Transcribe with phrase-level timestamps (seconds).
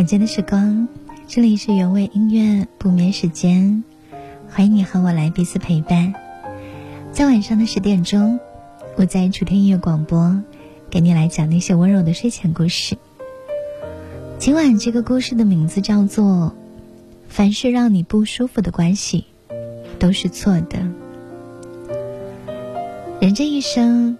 [0.00, 0.88] 晚间的时光，
[1.28, 3.84] 这里是原味音乐不眠时间，
[4.48, 6.14] 欢迎你和我来彼此陪伴。
[7.12, 8.40] 在晚上的十点钟，
[8.96, 10.42] 我在楚天音乐广播
[10.88, 12.96] 给你来讲那些温柔的睡前故事。
[14.38, 16.24] 今晚这个故事的名字叫做
[17.28, 19.26] 《凡是让你不舒服的关系
[19.98, 20.78] 都是错的》。
[23.20, 24.16] 人这一生，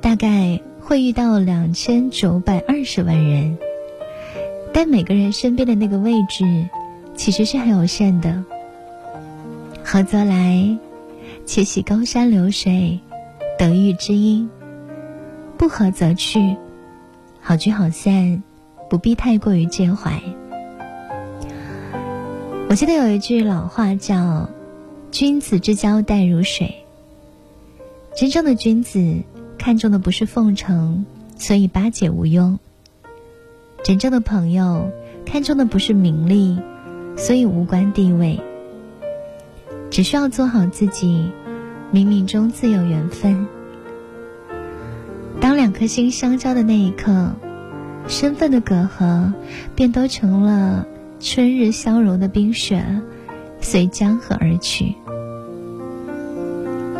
[0.00, 3.56] 大概会遇到两千九百二十万人。
[4.72, 6.68] 但每个人身边的那个位置，
[7.14, 8.42] 其实是很有限的。
[9.84, 10.78] 合则来，
[11.44, 12.98] 且喜高山流水，
[13.58, 14.48] 得遇知音；
[15.58, 16.56] 不合则去，
[17.40, 18.42] 好聚好散，
[18.88, 20.20] 不必太过于介怀。
[22.68, 24.48] 我记得有一句老话叫
[25.12, 26.74] “君子之交淡如水”。
[28.16, 29.22] 真正的君子
[29.58, 31.04] 看重的不是奉承，
[31.36, 32.58] 所以巴结无用。
[33.82, 34.90] 真正的朋友
[35.26, 36.56] 看重的不是名利，
[37.16, 38.40] 所以无关地位。
[39.90, 41.30] 只需要做好自己，
[41.92, 43.46] 冥冥中自有缘分。
[45.40, 47.32] 当两颗心相交的那一刻，
[48.06, 49.32] 身份的隔阂
[49.74, 50.86] 便都成了
[51.18, 52.84] 春日消融的冰雪，
[53.60, 54.94] 随江河而去。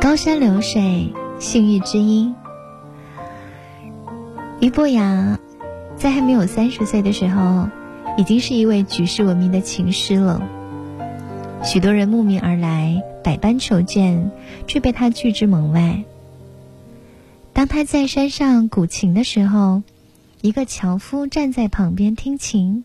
[0.01, 2.35] 高山流水，幸遇知音。
[4.59, 5.39] 俞伯牙。
[6.03, 7.69] 在还没有三十岁的时候，
[8.19, 10.43] 已经是一位举世闻名的琴师了。
[11.63, 14.33] 许多人慕名而来，百般求见，
[14.67, 16.03] 却被他拒之门外。
[17.53, 19.85] 当他在山上鼓琴的时候，
[20.41, 22.83] 一个樵夫站在旁边听琴。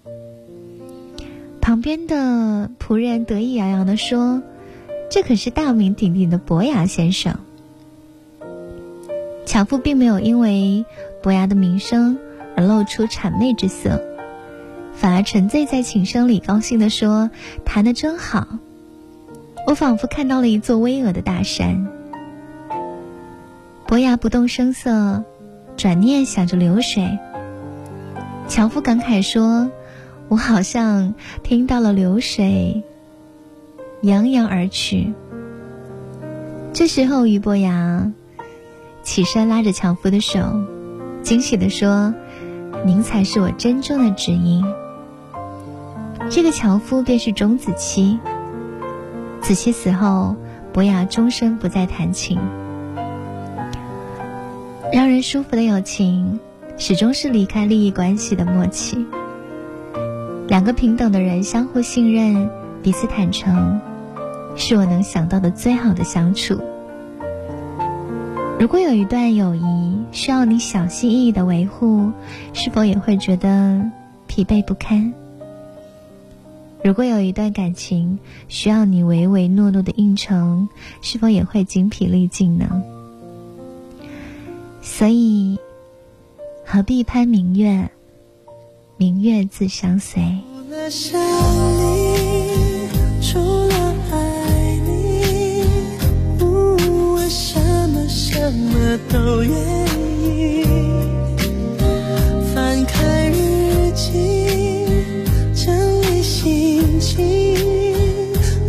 [1.59, 4.43] 旁边的仆人得意洋洋地说
[5.09, 7.39] ：“这可是大名鼎鼎的伯牙先生。”
[9.43, 10.85] 樵夫并没有因为
[11.23, 12.19] 伯牙的名声。
[12.57, 14.01] 而露出谄媚之色，
[14.95, 17.29] 反而沉醉在琴声里，高兴地说
[17.63, 18.47] ：“弹得真好！
[19.67, 21.87] 我仿佛看到了一座巍峨的大山。”
[23.85, 25.23] 伯牙不动声色，
[25.77, 27.19] 转念想着流水。
[28.47, 29.69] 樵夫感慨说
[30.27, 31.13] ：“我好像
[31.43, 32.81] 听到了流水
[34.01, 35.13] 扬扬而去。”
[36.73, 38.11] 这时候，俞伯牙
[39.03, 40.39] 起身拉着樵夫的手，
[41.21, 42.15] 惊喜地说。
[42.85, 44.63] 您才是我真正的知音。
[46.29, 48.19] 这个樵夫便是钟子期。
[49.41, 50.35] 子期死后，
[50.73, 52.37] 伯牙终身不再弹琴。
[54.91, 56.39] 让人舒服的友情，
[56.77, 59.05] 始终是离开利益关系的默契。
[60.47, 62.49] 两个平等的人相互信任，
[62.81, 63.81] 彼此坦诚，
[64.55, 66.61] 是我能想到的最好的相处。
[68.59, 69.61] 如果有一段友谊
[70.11, 72.11] 需要你小心翼翼的维护，
[72.53, 73.91] 是否也会觉得
[74.25, 75.13] 疲惫不堪？
[76.83, 78.17] 如果有一段感情
[78.47, 80.69] 需要你唯唯诺诺的应承，
[81.01, 82.81] 是否也会精疲力尽呢？
[84.81, 85.59] 所以，
[86.65, 87.91] 何必攀明月？
[88.97, 90.19] 明月自相随。
[99.09, 99.51] 都愿
[100.23, 100.65] 意。
[102.53, 104.85] 翻开日记，
[105.53, 107.55] 整理心情。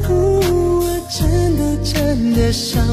[0.08, 2.84] 我真的真的想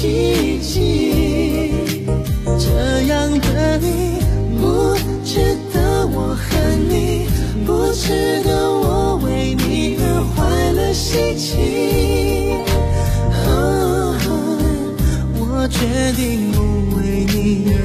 [0.00, 1.72] 奇迹。
[2.58, 4.18] 这样的你，
[4.58, 7.26] 不值得我恨你，
[7.66, 11.58] 不值得我为你而坏了心情。
[15.38, 15.78] 我决
[16.16, 16.62] 定不
[16.96, 17.76] 为你而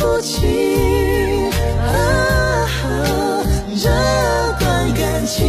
[0.00, 1.50] 哭泣。
[1.78, 2.66] 啊，
[3.76, 3.88] 这
[4.58, 5.46] 段感情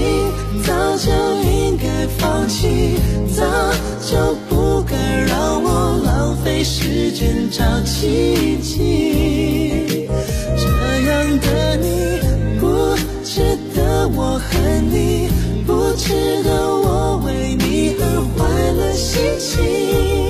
[0.65, 1.09] 早就
[1.49, 2.97] 应该放弃，
[3.33, 3.45] 早
[4.01, 10.05] 就不该让我浪费时间找奇迹。
[10.57, 10.67] 这
[11.09, 12.19] 样的你，
[12.59, 12.93] 不
[13.23, 15.29] 值得我恨你，
[15.65, 18.03] 不值得我为你而
[18.35, 20.20] 坏了心情。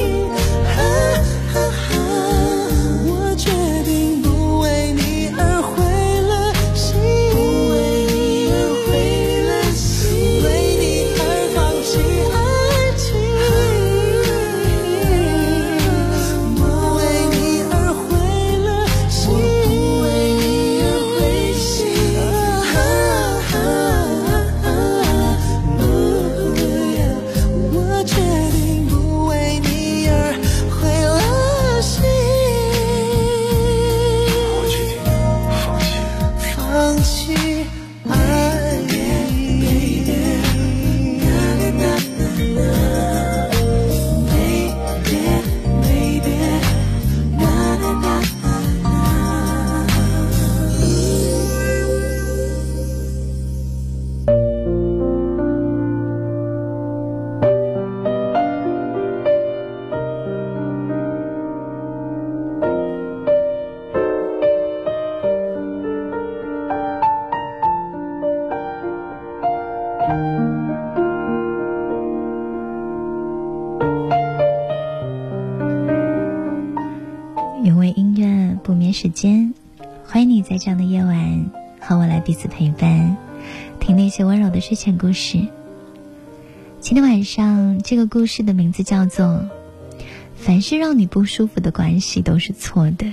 [80.52, 83.16] 在这样的夜晚和我来彼此陪伴，
[83.80, 85.48] 听那些温柔的睡前故事。
[86.82, 89.26] 今天晚上这个故事的名字叫做
[90.36, 93.06] 《凡是让你不舒服的关系都是错的》。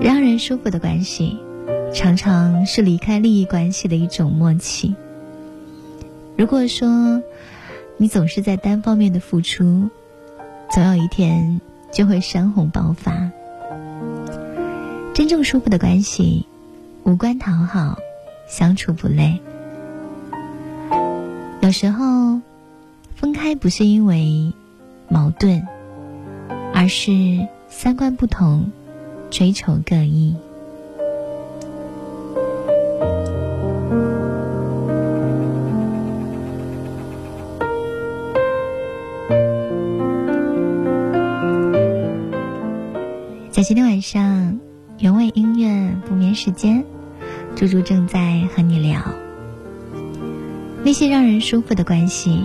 [0.00, 1.36] 让人舒服的关系，
[1.92, 4.94] 常常是离开利益关系的一种默契。
[6.36, 7.20] 如果说
[7.96, 9.90] 你总是在单方面的付出，
[10.70, 13.32] 总有一天就会山洪爆发。
[15.14, 16.46] 真正舒服的关系，
[17.04, 17.98] 无关讨好，
[18.48, 19.40] 相处不累。
[21.60, 22.40] 有时候
[23.14, 24.52] 分开不是因为
[25.08, 25.66] 矛盾，
[26.74, 28.70] 而是三观不同，
[29.30, 30.34] 追求各异。
[43.50, 44.41] 在今天晚上，
[46.34, 46.84] 时间，
[47.54, 49.00] 猪猪正在和你聊
[50.84, 52.44] 那些让人舒服的关系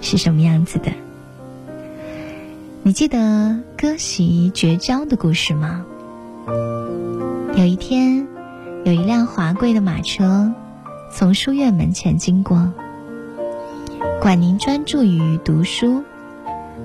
[0.00, 0.92] 是什么样子的。
[2.82, 5.84] 你记得割席绝交的故事吗？
[7.56, 8.28] 有一天，
[8.84, 10.52] 有一辆华贵的马车
[11.10, 12.72] 从书院门前经过。
[14.20, 16.04] 管宁专注于读书，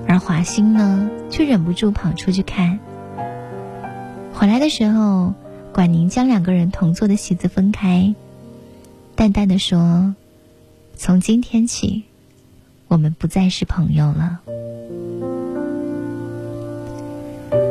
[0.08, 2.80] 而华歆呢，却忍不住跑出去看。
[4.34, 5.34] 回来的时候，
[5.72, 8.14] 管宁将两个人同坐的席子分开，
[9.14, 10.14] 淡淡的说
[10.96, 12.04] ：“从今天起，
[12.88, 14.40] 我们不再是朋友了。”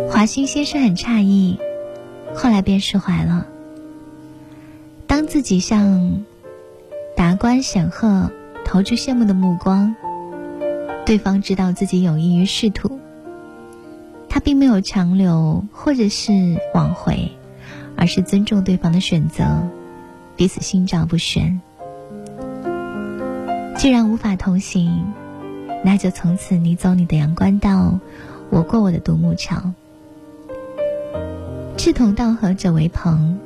[0.09, 1.57] 华歆先生很诧异，
[2.33, 3.45] 后来便释怀了。
[5.07, 6.23] 当自己向
[7.15, 8.31] 达官显赫。
[8.63, 9.95] 投去羡慕的目光，
[11.05, 12.99] 对方知道自己有意于仕途，
[14.29, 17.31] 他并没有强留或者是挽回，
[18.01, 19.45] 而是尊重对方的选择，
[20.35, 21.61] 彼此心照不宣。
[23.77, 25.05] 既然无法同行，
[25.85, 27.99] 那就从此你走你的阳关道，
[28.49, 29.71] 我过我的独木桥。
[31.77, 33.37] 志同道合者为朋，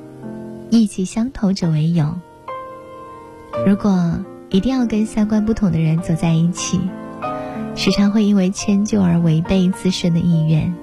[0.70, 2.16] 意气相投者为友。
[3.68, 4.18] 如果。
[4.52, 6.80] 一定要跟三观不同的人走在一起，
[7.76, 10.74] 时常会因为迁就而违背自身的意愿，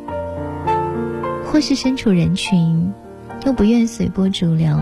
[1.47, 2.93] 或是身处人群
[3.45, 4.79] 又不愿随波逐流，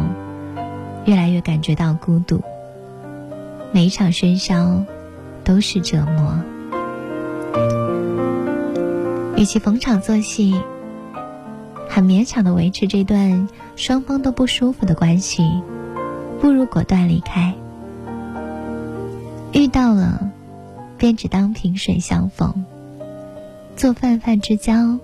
[1.07, 2.43] 越来越感觉到孤独。
[3.73, 4.85] 每一场喧嚣
[5.45, 6.39] 都是折磨，
[9.37, 10.61] 与其逢场作戏，
[11.89, 15.49] 很勉强的维持这段双方都不舒服的关系，
[16.41, 17.55] 不如果断离开。
[19.53, 20.31] 遇到了，
[20.99, 22.65] 便只当萍水相逢，
[23.75, 24.99] 做泛泛之交，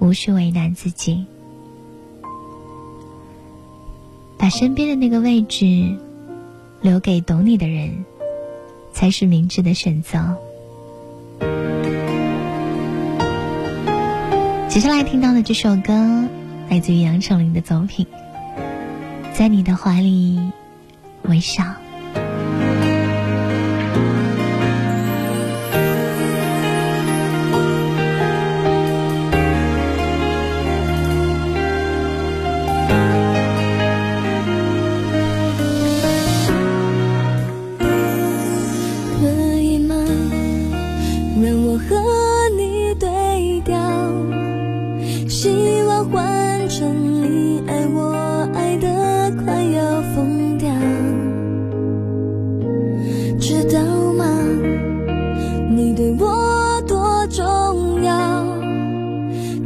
[0.00, 1.26] 无需为难自己。
[4.42, 5.96] 把身边的那个位置
[6.80, 8.04] 留给懂你的人，
[8.92, 10.36] 才是明智的选择。
[14.68, 15.92] 接下来听到的这首歌，
[16.68, 18.04] 来自于杨丞琳的作品，
[19.32, 20.40] 《在你的怀里
[21.22, 21.62] 微笑》。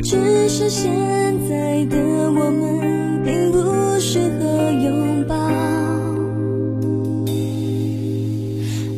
[0.09, 0.89] 只是现
[1.49, 1.97] 在的
[2.31, 5.35] 我们并不适合拥抱。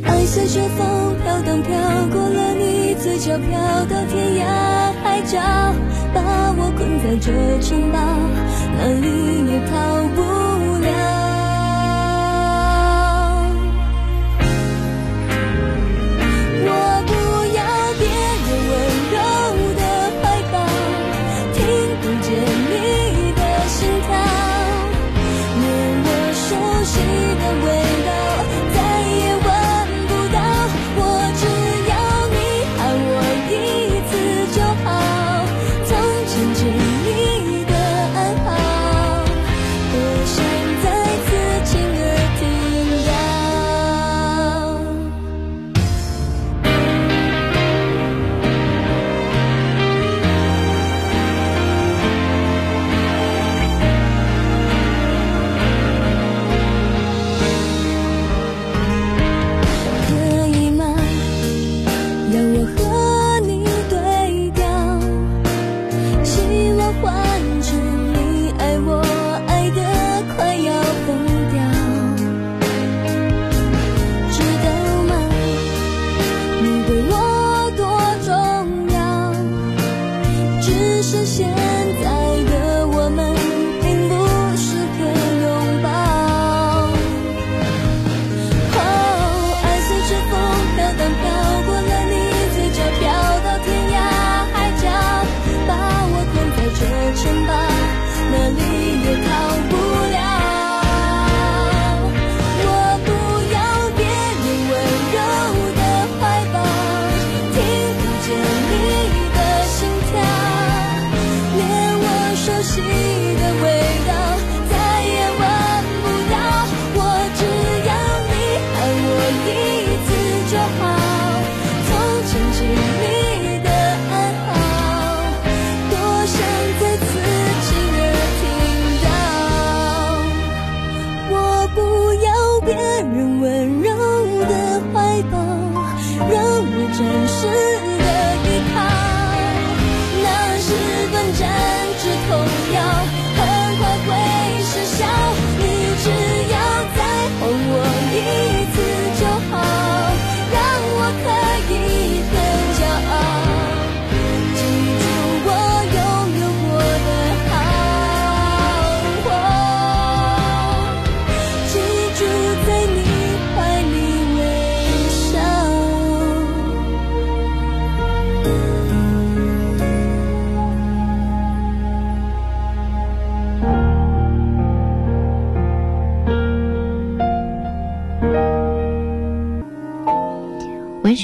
[0.05, 1.73] 爱随着风飘荡飘
[2.13, 4.45] 过了你嘴角飘到天涯
[5.03, 5.41] 海角
[6.13, 7.99] 把我困在这城堡
[8.77, 9.07] 哪里
[9.51, 9.73] 也逃
[10.15, 10.18] 不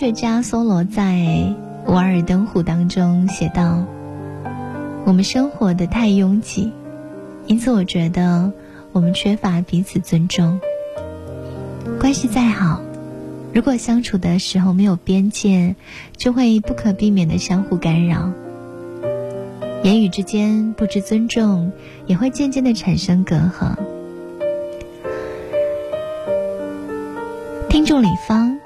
[0.05, 1.15] 学家梭罗在
[1.91, 3.87] 《瓦尔登湖》当中写道
[5.07, 6.75] ：“我们生活的太拥挤，
[7.47, 8.53] 因此我觉得
[8.93, 10.61] 我们缺乏彼此尊重。
[11.99, 12.83] 关系再好，
[13.55, 15.75] 如果相处的时候没有边界，
[16.19, 18.31] 就会不可避免的相互干扰。
[19.85, 21.73] 言语之间不知尊重，
[22.05, 23.75] 也会渐渐的产生隔阂。”
[27.73, 28.61] 听众李芳。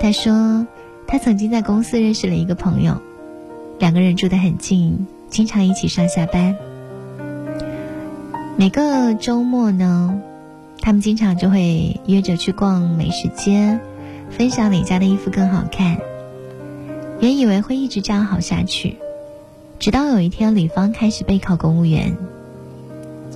[0.00, 0.66] 他说，
[1.06, 3.02] 他曾经在公司认识了一个朋友，
[3.78, 6.56] 两个人住得很近，经常一起上下班。
[8.56, 10.18] 每个周末呢，
[10.80, 13.78] 他们经常就会约着去逛美食街，
[14.30, 15.98] 分享哪家的衣服更好看。
[17.20, 18.96] 原以为会一直这样好下去，
[19.78, 22.16] 直到有一天李芳开始备考公务员，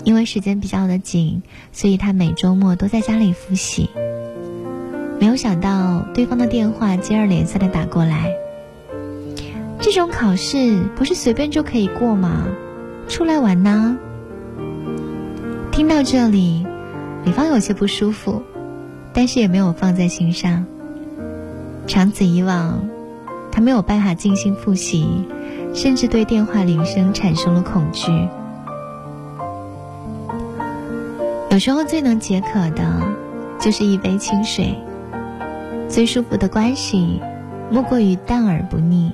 [0.03, 1.43] 因为时间比较的紧，
[1.73, 3.91] 所以他每周末都在家里复习。
[5.25, 8.31] 没有想到对方的电话接二连三的打过来。
[9.81, 12.45] 这种考试不是随便就可以过吗？
[13.09, 13.97] 出来玩呢？
[15.73, 16.67] 听到这里，
[17.25, 18.43] 李芳有些不舒服，
[19.15, 20.67] 但是也没有放在心上。
[21.87, 22.87] 长此以往，
[23.51, 25.25] 他没有办法静心复习，
[25.73, 28.13] 甚至对电话铃声产生了恐惧。
[31.49, 33.01] 有时候最能解渴的，
[33.59, 34.77] 就是一杯清水。
[35.95, 37.21] 最舒服的关系，
[37.71, 39.13] 莫过于淡而不腻。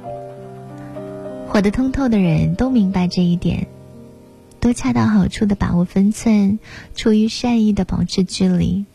[1.46, 3.66] 活得通透的人都明白这一点，
[4.60, 6.58] 都恰到好处的把握分寸，
[6.94, 8.86] 出于善意的保持距离。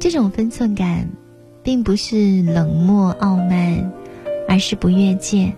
[0.00, 1.10] 这种分寸感，
[1.62, 3.92] 并不是冷漠傲慢，
[4.48, 5.52] 而是不越界。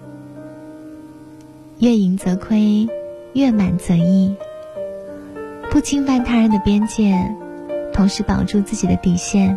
[1.78, 2.88] 越盈则亏，
[3.34, 4.34] 越满则溢。
[5.70, 7.32] 不侵犯他人的边界，
[7.92, 9.56] 同时保住自己的底线。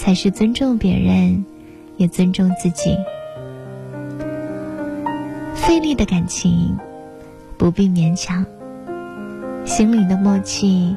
[0.00, 1.44] 才是尊重别人，
[1.98, 2.96] 也尊重自己。
[5.54, 6.74] 费力的感情
[7.58, 8.46] 不必勉强，
[9.66, 10.96] 心灵的默契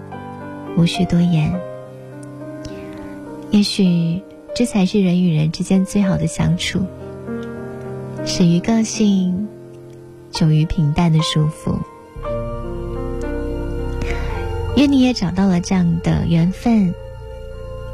[0.78, 1.54] 无需多言。
[3.52, 4.22] 也许
[4.56, 6.86] 这才是人与人之间最好的相处，
[8.26, 9.50] 始于个性，
[10.32, 11.78] 久于平淡的舒服。
[14.78, 16.94] 愿你也找到了这样的缘分。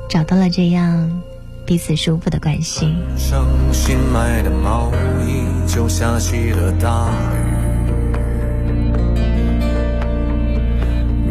[0.10, 1.22] 找到了这样
[1.66, 2.96] 彼此舒服的关系。
[3.16, 4.92] 上新买的毛
[5.22, 7.38] 衣就下起了大雨，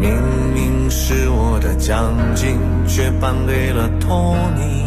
[0.00, 0.12] 明
[0.54, 4.86] 明是我的奖金，却颁给了托尼。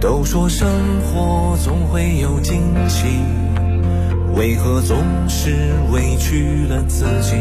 [0.00, 0.68] 都说生
[1.00, 3.04] 活总会有惊喜，
[4.36, 4.96] 为何总
[5.28, 5.50] 是
[5.92, 7.34] 委屈了自己？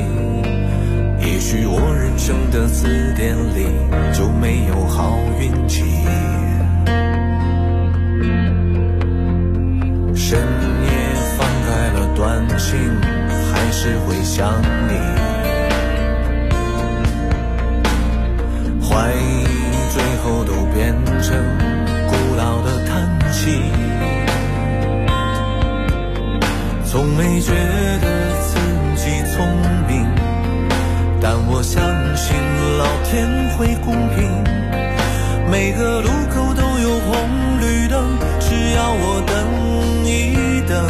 [1.19, 3.67] 也许我人生的字典里
[4.13, 5.83] 就没有好运气。
[10.15, 10.89] 深夜
[11.37, 12.77] 翻开了短信，
[13.51, 15.16] 还是会想你。
[33.09, 33.25] 天
[33.57, 34.43] 会公平，
[35.49, 38.03] 每个路口都有红绿灯，
[38.41, 39.33] 只要我等
[40.03, 40.85] 一等，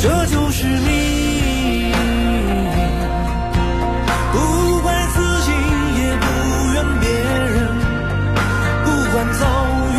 [0.00, 1.92] 这就是命。
[4.32, 5.52] 不怪自己，
[6.00, 6.26] 也不
[6.74, 7.08] 怨别
[7.54, 7.56] 人，
[8.84, 9.46] 不管遭
[9.94, 9.96] 遇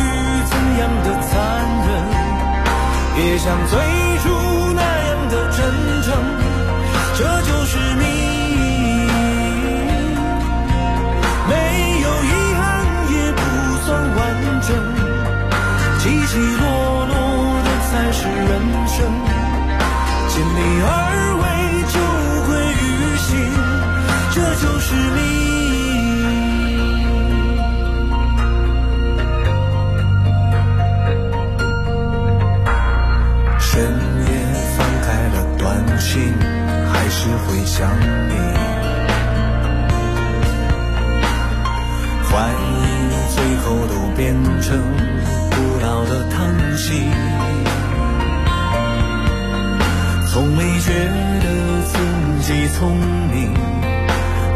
[0.52, 1.32] 怎样的残
[1.88, 1.90] 忍，
[3.26, 3.80] 也像最。
[7.72, 8.31] 起
[20.62, 20.86] 为而
[21.42, 21.44] 为，
[21.90, 21.98] 就
[22.46, 23.30] 会于心，
[24.32, 25.20] 这就是命。
[33.60, 33.70] 深
[34.28, 34.30] 夜
[34.78, 35.60] 翻开了短
[36.00, 36.14] 信，
[36.92, 37.90] 还是会想
[38.30, 38.34] 你。
[42.30, 42.70] 怀疑
[43.34, 44.22] 最后都变
[44.62, 44.78] 成
[45.50, 46.38] 古老的叹
[46.78, 47.10] 息。
[52.54, 52.98] 你聪
[53.32, 53.54] 明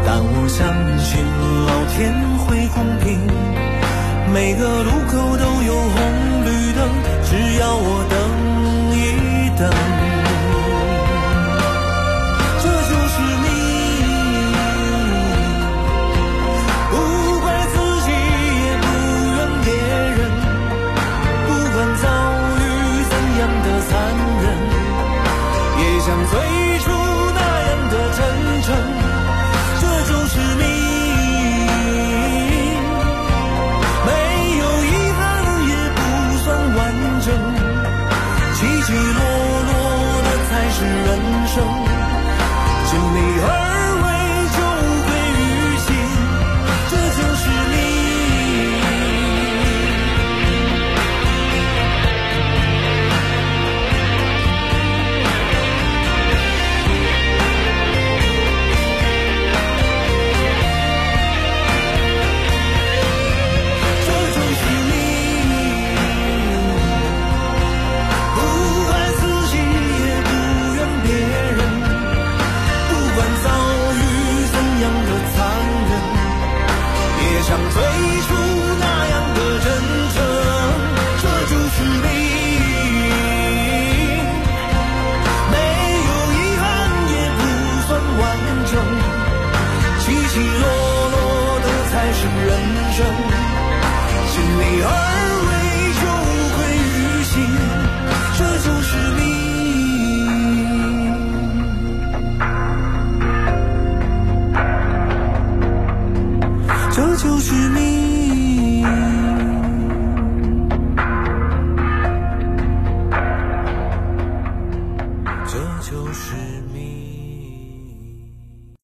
[0.04, 1.24] 但我相信
[1.66, 2.12] 老天
[2.44, 3.18] 会公平。
[4.34, 6.78] 每个路口都有红绿灯
[7.24, 8.14] 只要我等
[8.92, 9.95] 一等。
[28.68, 28.95] Washington.